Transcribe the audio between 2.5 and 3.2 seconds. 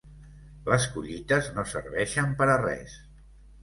a res.